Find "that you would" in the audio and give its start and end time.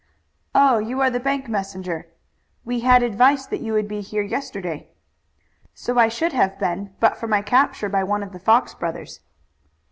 3.45-3.87